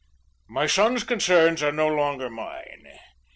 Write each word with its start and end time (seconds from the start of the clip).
My 0.47 0.65
son's 0.65 1.03
concerns 1.03 1.61
are 1.61 1.71
no 1.71 1.87
longer 1.87 2.27
mine. 2.27 2.87